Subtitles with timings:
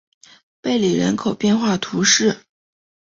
[0.63, 2.35] 贝里人口变化图示